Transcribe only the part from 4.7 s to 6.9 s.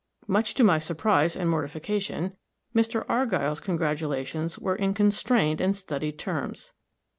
in constrained and studied terms.